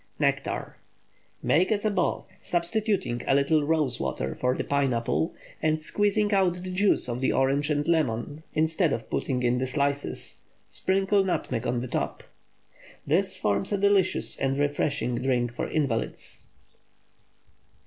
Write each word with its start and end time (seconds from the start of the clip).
NECTAR. 0.17 0.77
✠ 1.43 1.43
Make 1.43 1.71
as 1.71 1.85
above, 1.85 2.25
substituting 2.41 3.21
a 3.27 3.35
little 3.35 3.63
rose 3.63 3.99
water 3.99 4.33
for 4.33 4.55
the 4.57 4.63
pineapple, 4.63 5.35
and 5.61 5.79
squeezing 5.79 6.33
out 6.33 6.53
the 6.53 6.71
juice 6.71 7.07
of 7.07 7.21
the 7.21 7.31
orange 7.31 7.69
and 7.69 7.87
lemon, 7.87 8.41
instead 8.55 8.93
of 8.93 9.11
putting 9.11 9.43
in 9.43 9.59
the 9.59 9.67
slices. 9.67 10.37
Sprinkle 10.71 11.23
nutmeg 11.23 11.67
on 11.67 11.81
the 11.81 11.87
top. 11.87 12.23
This 13.05 13.37
forms 13.37 13.71
a 13.71 13.77
delicious 13.77 14.35
and 14.37 14.57
refreshing 14.57 15.21
drink 15.21 15.53
for 15.53 15.69
invalids. 15.69 16.47